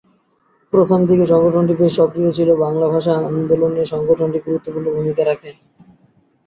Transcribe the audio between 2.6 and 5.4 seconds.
বাংলা ভাষা আন্দোলনে সংগঠনটি গুরুত্বপূর্ণ ভূমিকা